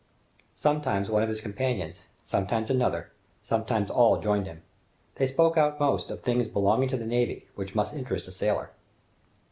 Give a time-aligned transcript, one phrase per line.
[0.55, 3.11] Sometimes one of his companions, sometimes another,
[3.43, 4.63] sometimes all joined him.
[5.17, 8.71] They spoke most often of things belonging to the navy, which must interest a sailor.